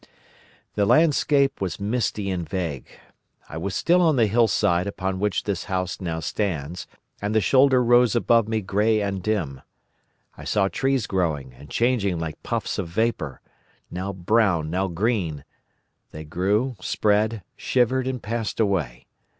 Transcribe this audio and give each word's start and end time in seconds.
"The 0.73 0.87
landscape 0.87 1.61
was 1.61 1.79
misty 1.79 2.31
and 2.31 2.49
vague. 2.49 2.87
I 3.47 3.57
was 3.57 3.75
still 3.75 4.01
on 4.01 4.15
the 4.15 4.25
hillside 4.25 4.87
upon 4.87 5.19
which 5.19 5.43
this 5.43 5.65
house 5.65 6.01
now 6.01 6.19
stands, 6.21 6.87
and 7.21 7.35
the 7.35 7.39
shoulder 7.39 7.83
rose 7.83 8.15
above 8.15 8.47
me 8.47 8.61
grey 8.61 8.99
and 8.99 9.21
dim. 9.21 9.61
I 10.35 10.43
saw 10.43 10.69
trees 10.69 11.05
growing 11.05 11.53
and 11.53 11.69
changing 11.69 12.17
like 12.17 12.41
puffs 12.41 12.79
of 12.79 12.87
vapour, 12.87 13.41
now 13.91 14.11
brown, 14.11 14.71
now 14.71 14.87
green; 14.87 15.45
they 16.09 16.23
grew, 16.23 16.77
spread, 16.81 17.43
shivered, 17.55 18.07
and 18.07 18.23
passed 18.23 18.59
away. 18.59 19.05